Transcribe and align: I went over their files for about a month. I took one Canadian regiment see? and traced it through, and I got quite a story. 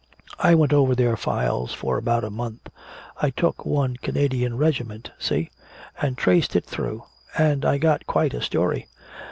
I 0.39 0.55
went 0.55 0.73
over 0.73 0.95
their 0.95 1.15
files 1.15 1.75
for 1.75 1.95
about 1.99 2.23
a 2.23 2.31
month. 2.31 2.69
I 3.21 3.29
took 3.29 3.67
one 3.67 3.97
Canadian 3.97 4.57
regiment 4.57 5.11
see? 5.19 5.51
and 6.01 6.17
traced 6.17 6.55
it 6.55 6.65
through, 6.65 7.03
and 7.37 7.63
I 7.63 7.77
got 7.77 8.07
quite 8.07 8.33
a 8.33 8.41
story. 8.41 8.87